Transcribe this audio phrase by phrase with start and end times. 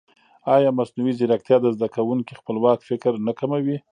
[0.55, 3.77] ایا مصنوعي ځیرکتیا د زده کوونکي خپلواک فکر نه کموي؟